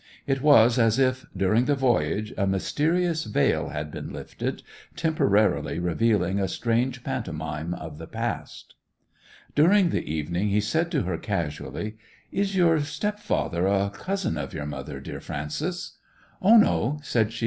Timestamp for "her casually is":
11.03-12.55